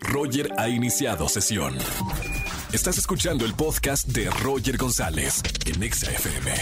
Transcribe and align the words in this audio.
Roger 0.00 0.50
ha 0.58 0.68
iniciado 0.68 1.28
sesión. 1.28 1.76
Estás 2.72 2.98
escuchando 2.98 3.44
el 3.44 3.54
podcast 3.54 4.06
de 4.08 4.30
Roger 4.30 4.76
González 4.76 5.42
en 5.66 5.82
Exa 5.82 6.10
FM. 6.10 6.52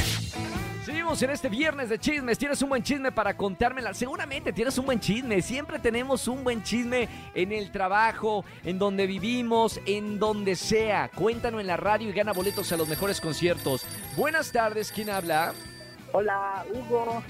Seguimos 0.84 1.20
en 1.22 1.30
este 1.30 1.48
viernes 1.48 1.88
de 1.88 1.98
chismes. 1.98 2.38
¿Tienes 2.38 2.62
un 2.62 2.68
buen 2.68 2.82
chisme 2.82 3.10
para 3.10 3.36
contármela? 3.36 3.92
Seguramente 3.94 4.52
tienes 4.52 4.78
un 4.78 4.86
buen 4.86 5.00
chisme. 5.00 5.42
Siempre 5.42 5.78
tenemos 5.78 6.28
un 6.28 6.44
buen 6.44 6.62
chisme 6.62 7.08
en 7.34 7.52
el 7.52 7.72
trabajo, 7.72 8.44
en 8.64 8.78
donde 8.78 9.06
vivimos, 9.06 9.80
en 9.86 10.18
donde 10.18 10.54
sea. 10.54 11.10
Cuéntanos 11.14 11.60
en 11.60 11.66
la 11.66 11.76
radio 11.76 12.08
y 12.08 12.12
gana 12.12 12.32
boletos 12.32 12.70
a 12.70 12.76
los 12.76 12.88
mejores 12.88 13.20
conciertos. 13.20 13.84
Buenas 14.16 14.52
tardes, 14.52 14.92
¿quién 14.92 15.10
habla? 15.10 15.52
Hola, 16.12 16.64
Hugo. 16.72 17.22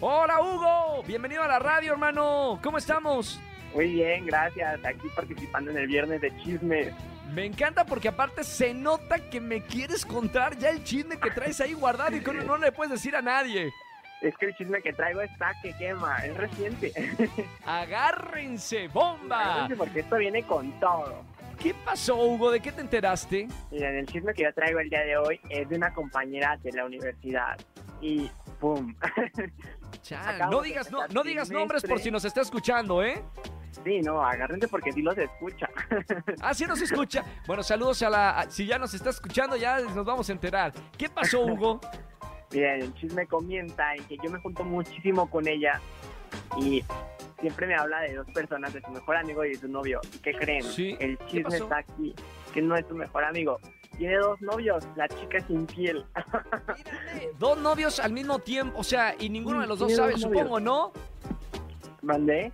Hola, 0.00 0.40
Hugo. 0.40 1.02
Bienvenido 1.06 1.42
a 1.42 1.48
la 1.48 1.58
radio, 1.58 1.92
hermano. 1.92 2.58
¿Cómo 2.62 2.76
estamos? 2.78 3.40
Muy 3.74 3.92
bien, 3.92 4.26
gracias. 4.26 4.84
Aquí 4.84 5.08
participando 5.14 5.70
en 5.70 5.78
el 5.78 5.86
viernes 5.86 6.20
de 6.20 6.36
chismes. 6.38 6.92
Me 7.32 7.44
encanta 7.44 7.84
porque 7.84 8.08
aparte 8.08 8.42
se 8.42 8.74
nota 8.74 9.30
que 9.30 9.40
me 9.40 9.62
quieres 9.62 10.04
contar 10.04 10.58
ya 10.58 10.70
el 10.70 10.82
chisme 10.82 11.18
que 11.18 11.30
traes 11.30 11.60
ahí 11.60 11.74
guardado 11.74 12.16
y 12.16 12.20
que 12.20 12.32
no 12.32 12.56
le 12.56 12.72
puedes 12.72 12.92
decir 12.92 13.14
a 13.14 13.22
nadie. 13.22 13.72
Es 14.20 14.36
que 14.36 14.46
el 14.46 14.56
chisme 14.56 14.82
que 14.82 14.92
traigo 14.92 15.20
está 15.20 15.54
que 15.62 15.72
quema, 15.78 16.18
es 16.18 16.36
reciente. 16.36 16.92
Agárrense, 17.64 18.88
bomba. 18.88 19.40
Agárrense 19.40 19.76
porque 19.76 20.00
esto 20.00 20.16
viene 20.16 20.42
con 20.42 20.78
todo. 20.80 21.24
¿Qué 21.58 21.74
pasó, 21.84 22.16
Hugo? 22.16 22.50
¿De 22.50 22.60
qué 22.60 22.72
te 22.72 22.80
enteraste? 22.80 23.46
Miren, 23.70 23.96
el 23.96 24.06
chisme 24.06 24.34
que 24.34 24.42
yo 24.42 24.52
traigo 24.52 24.80
el 24.80 24.90
día 24.90 25.00
de 25.04 25.16
hoy 25.16 25.40
es 25.48 25.68
de 25.68 25.76
una 25.76 25.92
compañera 25.94 26.58
de 26.62 26.72
la 26.72 26.84
universidad. 26.84 27.58
Y 28.00 28.30
¡pum! 28.58 28.94
No 30.50 30.62
digas, 30.62 30.90
no, 30.90 31.06
no 31.08 31.22
digas 31.22 31.50
nombres 31.50 31.82
por 31.84 32.00
si 32.00 32.10
nos 32.10 32.24
está 32.24 32.40
escuchando, 32.40 33.02
¿eh? 33.04 33.22
Sí, 33.84 34.00
no, 34.00 34.22
agárrense 34.22 34.68
porque 34.68 34.92
sí 34.92 35.02
los 35.02 35.16
escucha. 35.16 35.68
ah, 36.42 36.54
sí 36.54 36.66
nos 36.66 36.80
escucha. 36.80 37.24
Bueno, 37.46 37.62
saludos 37.62 38.02
a 38.02 38.10
la... 38.10 38.46
Si 38.48 38.66
ya 38.66 38.78
nos 38.78 38.92
está 38.94 39.10
escuchando, 39.10 39.56
ya 39.56 39.80
nos 39.80 40.04
vamos 40.04 40.28
a 40.28 40.32
enterar. 40.32 40.72
¿Qué 40.96 41.08
pasó, 41.08 41.42
Hugo? 41.42 41.80
Bien, 42.50 42.82
el 42.82 42.94
chisme 42.94 43.26
comienza 43.26 43.94
en 43.94 44.04
que 44.04 44.16
yo 44.22 44.30
me 44.30 44.40
junto 44.40 44.64
muchísimo 44.64 45.30
con 45.30 45.46
ella 45.46 45.80
y 46.58 46.82
siempre 47.40 47.66
me 47.66 47.74
habla 47.74 48.00
de 48.00 48.14
dos 48.14 48.26
personas, 48.32 48.72
de 48.72 48.80
su 48.82 48.90
mejor 48.90 49.16
amigo 49.16 49.44
y 49.44 49.50
de 49.50 49.54
su 49.56 49.68
novio. 49.68 50.00
¿Y 50.14 50.18
qué 50.18 50.32
creen? 50.32 50.62
Sí. 50.64 50.96
El 50.98 51.16
chisme 51.26 51.56
está 51.56 51.78
aquí, 51.78 52.14
que 52.52 52.60
no 52.60 52.76
es 52.76 52.86
su 52.86 52.94
mejor 52.94 53.24
amigo. 53.24 53.58
Tiene 53.96 54.16
dos 54.16 54.40
novios, 54.40 54.86
la 54.96 55.08
chica 55.08 55.38
es 55.38 55.50
infiel. 55.50 56.04
dos 57.38 57.58
novios 57.58 58.00
al 58.00 58.12
mismo 58.12 58.38
tiempo, 58.38 58.78
o 58.78 58.84
sea, 58.84 59.14
y 59.18 59.28
ninguno 59.28 59.60
de 59.60 59.66
los 59.66 59.78
dos 59.78 59.94
sabe, 59.94 60.16
supongo, 60.16 60.58
¿no? 60.58 60.92
¿Mandé? 62.02 62.52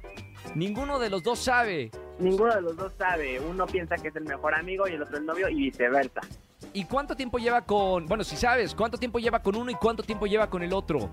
Ninguno 0.57 0.99
de 0.99 1.11
los 1.11 1.23
dos 1.23 1.39
sabe. 1.39 1.91
Ninguno 2.19 2.55
de 2.55 2.63
los 2.63 2.75
dos 2.79 2.91
sabe. 2.97 3.39
Uno 3.41 3.67
piensa 3.67 3.97
que 3.97 4.09
es 4.09 4.17
el 4.17 4.25
mejor 4.25 4.55
amigo 4.55 4.89
y 4.89 4.93
el 4.93 5.03
otro 5.03 5.19
el 5.19 5.27
novio 5.27 5.51
y 5.51 5.57
viceversa. 5.57 6.23
¿Y 6.73 6.87
cuánto 6.87 7.15
tiempo 7.15 7.37
lleva 7.37 7.61
con, 7.61 8.07
bueno, 8.07 8.25
si 8.25 8.39
sabes, 8.39 8.75
cuánto 8.75 8.97
tiempo 8.97 9.19
lleva 9.19 9.41
con 9.43 9.55
uno 9.55 9.71
y 9.71 9.75
cuánto 9.75 10.03
tiempo 10.03 10.27
lleva 10.27 10.49
con 10.49 10.63
el 10.63 10.73
otro? 10.73 11.11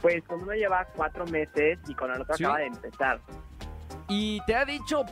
Pues 0.00 0.22
con 0.22 0.42
uno 0.42 0.52
lleva 0.52 0.86
cuatro 0.94 1.26
meses 1.26 1.80
y 1.88 1.94
con 1.96 2.12
el 2.12 2.20
otro 2.20 2.36
acaba 2.36 2.58
de 2.58 2.66
empezar. 2.66 3.20
Y 4.06 4.40
te 4.46 4.54
ha 4.54 4.64
dicho 4.64 5.04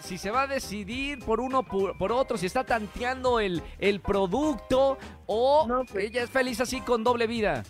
si 0.00 0.18
se 0.18 0.30
va 0.30 0.42
a 0.42 0.46
decidir 0.46 1.20
por 1.24 1.40
uno 1.40 1.62
por, 1.62 1.96
por 1.96 2.12
otro, 2.12 2.36
si 2.36 2.44
está 2.44 2.64
tanteando 2.64 3.40
el, 3.40 3.62
el 3.78 4.00
producto 4.00 4.98
o 5.24 5.66
pues 5.90 6.04
ella 6.04 6.22
es 6.22 6.28
feliz 6.28 6.60
así 6.60 6.82
con 6.82 7.02
doble 7.02 7.26
vida. 7.26 7.62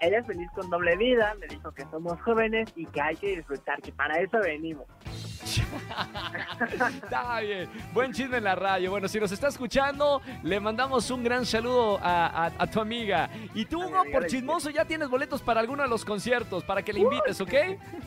Ella 0.00 0.18
es 0.18 0.26
feliz 0.26 0.48
con 0.54 0.68
doble 0.70 0.96
vida, 0.96 1.34
me 1.40 1.46
dijo 1.46 1.72
que 1.72 1.84
somos 1.90 2.20
jóvenes 2.22 2.72
y 2.76 2.86
que 2.86 3.00
hay 3.00 3.16
que 3.16 3.36
disfrutar, 3.36 3.80
que 3.80 3.92
para 3.92 4.18
eso 4.20 4.38
venimos. 4.38 4.86
Está 7.02 7.40
bien. 7.40 7.68
Buen 7.92 8.12
chisme 8.12 8.38
en 8.38 8.44
la 8.44 8.54
radio. 8.54 8.90
Bueno, 8.90 9.08
si 9.08 9.20
nos 9.20 9.30
está 9.32 9.48
escuchando, 9.48 10.20
le 10.42 10.58
mandamos 10.60 11.10
un 11.10 11.22
gran 11.22 11.46
saludo 11.46 11.98
a, 12.02 12.66
tu 12.72 12.80
amiga. 12.80 13.30
Y 13.54 13.64
tú, 13.64 13.82
Hugo, 13.84 14.02
por 14.12 14.26
chismoso, 14.26 14.70
ya 14.70 14.84
tienes 14.84 15.08
boletos 15.08 15.42
para 15.42 15.60
alguno 15.60 15.82
de 15.82 15.88
los 15.88 16.04
conciertos, 16.04 16.64
para 16.64 16.82
que 16.82 16.92
le 16.92 17.00
invites, 17.00 17.40
¿ok? 17.40 17.52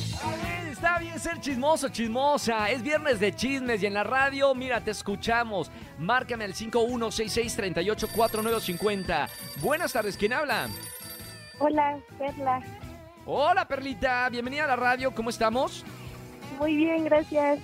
Está 0.70 0.98
bien 0.98 1.18
ser 1.20 1.38
chismoso, 1.40 1.88
chismosa. 1.90 2.70
Es 2.70 2.82
viernes 2.82 3.20
de 3.20 3.34
chismes 3.34 3.82
y 3.82 3.86
en 3.86 3.92
la 3.94 4.04
radio, 4.04 4.54
mira, 4.54 4.80
te 4.80 4.92
escuchamos. 4.92 5.70
Márcame 5.98 6.44
al 6.44 6.54
5166-3849-50. 6.54 9.28
Buenas 9.60 9.92
tardes, 9.92 10.16
¿quién 10.16 10.32
habla? 10.32 10.68
Hola, 11.58 11.98
Perla. 12.18 12.62
Hola, 13.26 13.68
Perlita. 13.68 14.26
Bienvenida 14.30 14.64
a 14.64 14.68
la 14.68 14.76
radio, 14.76 15.14
¿cómo 15.14 15.28
estamos? 15.28 15.84
Muy 16.58 16.74
bien, 16.76 17.04
gracias. 17.04 17.58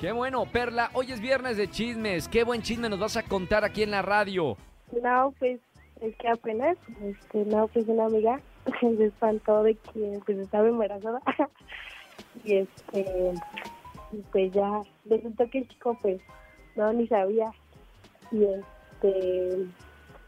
Qué 0.00 0.12
bueno, 0.12 0.44
Perla. 0.44 0.90
Hoy 0.92 1.10
es 1.10 1.20
viernes 1.22 1.56
de 1.56 1.70
chismes. 1.70 2.28
Qué 2.28 2.44
buen 2.44 2.60
chisme 2.60 2.90
nos 2.90 2.98
vas 2.98 3.16
a 3.16 3.22
contar 3.22 3.64
aquí 3.64 3.82
en 3.82 3.90
la 3.90 4.02
radio. 4.02 4.58
No, 5.02 5.32
pues 5.38 5.58
es 6.02 6.14
que 6.16 6.28
apenas, 6.28 6.76
este, 7.02 7.46
no, 7.46 7.66
pues 7.68 7.88
una 7.88 8.04
amiga 8.04 8.38
se 8.80 9.06
espantó 9.06 9.62
de 9.62 9.74
que 9.74 10.20
pues 10.26 10.36
estaba 10.36 10.68
embarazada. 10.68 11.22
y 12.44 12.56
este, 12.56 13.32
pues 14.32 14.52
ya 14.52 14.82
resultó 15.06 15.48
que 15.48 15.58
el 15.60 15.68
chico 15.68 15.96
pues 16.02 16.20
no 16.76 16.92
ni 16.92 17.06
sabía. 17.06 17.50
Y 18.30 18.44
este, 18.44 19.66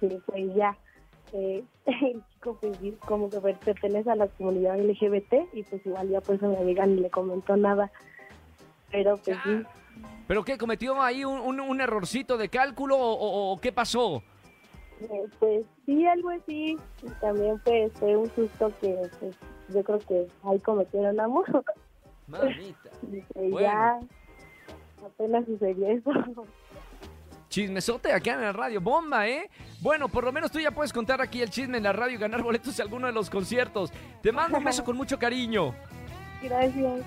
pues 0.01 0.55
ya. 0.55 0.79
Eh, 1.35 1.63
el 1.85 2.23
chico 2.33 2.57
pues 2.59 2.79
como 3.05 3.29
que 3.29 3.39
pertenece 3.39 4.11
a 4.11 4.17
la 4.17 4.29
comunidad 4.29 4.81
LGBT 4.81 5.53
y 5.53 5.63
pues 5.65 5.85
igual 5.85 6.09
ya 6.09 6.23
pues 6.23 6.43
a 6.43 6.49
mi 6.49 6.57
amiga 6.57 6.87
ni 6.87 7.03
le 7.03 7.11
comentó 7.11 7.55
nada 7.55 7.93
pero 8.91 9.17
pues 9.17 9.37
sí. 9.45 9.63
¿Pero 10.27 10.45
qué? 10.45 10.59
¿Cometió 10.59 11.01
ahí 11.01 11.25
un, 11.25 11.59
un, 11.59 11.81
errorcito 11.81 12.37
de 12.37 12.49
cálculo 12.49 12.97
o, 12.99 13.59
qué 13.61 13.73
pasó? 13.73 14.23
Eh, 15.01 15.27
pues 15.39 15.65
sí, 15.87 16.07
algo 16.07 16.31
así. 16.31 16.77
Y 17.03 17.11
también 17.21 17.59
pues 17.65 17.93
fue 17.95 18.17
un 18.17 18.31
susto 18.35 18.71
que 18.81 19.09
pues, 19.19 19.35
yo 19.71 19.83
creo 19.83 19.99
que 20.01 20.27
ahí 20.45 20.59
cometieron 20.61 21.19
amor. 21.19 21.47
Mamita. 22.27 22.91
y 23.13 23.21
pues, 23.33 23.65
ya 23.65 23.99
apenas 25.05 25.47
sucedió 25.47 25.89
eso. 25.89 26.11
Chismesote 27.49 28.13
acá 28.13 28.35
en 28.35 28.43
la 28.43 28.53
radio, 28.53 28.81
bomba, 28.81 29.27
¿eh? 29.27 29.49
Bueno, 29.81 30.09
por 30.09 30.25
lo 30.25 30.33
menos 30.33 30.51
tú 30.51 30.61
ya 30.61 30.71
puedes 30.71 30.93
contar 30.93 31.23
aquí 31.23 31.41
el 31.41 31.49
chisme 31.49 31.79
en 31.79 31.85
la 31.85 31.95
radio 31.95 32.17
y 32.17 32.21
ganar 32.21 32.43
boletos 32.43 32.79
a 32.79 32.83
alguno 32.83 33.07
de 33.07 33.15
los 33.15 33.31
conciertos. 33.31 33.91
Te 34.23 34.33
mando 34.33 34.59
un 34.59 34.65
beso 34.65 34.85
con 34.85 34.97
mucho 34.97 35.19
cariño. 35.19 35.75
Gracias. 36.43 37.07